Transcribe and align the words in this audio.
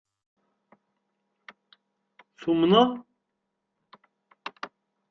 Tumneḍ? 2.41 2.89